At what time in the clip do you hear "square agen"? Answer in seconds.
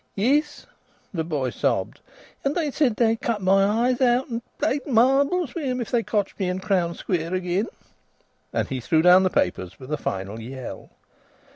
6.95-7.67